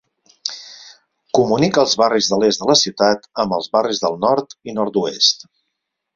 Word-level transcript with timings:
Comunica 1.39 1.81
els 1.83 1.93
barris 2.03 2.29
de 2.31 2.39
l'est 2.45 2.63
de 2.63 2.69
la 2.71 2.77
ciutat 2.81 3.29
amb 3.45 3.55
els 3.59 3.69
barris 3.79 4.03
del 4.07 4.19
nord 4.27 4.59
i 4.73 4.77
nord-oest. 4.81 5.49